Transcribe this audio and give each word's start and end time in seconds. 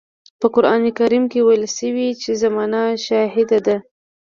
په 0.39 0.47
قرآن 0.55 0.81
کريم 0.99 1.23
کې 1.31 1.39
ويل 1.43 1.65
شوي 1.77 2.07
چې 2.21 2.31
زمانه 2.43 2.81
شاهده 3.05 3.59
ده. 3.65 3.77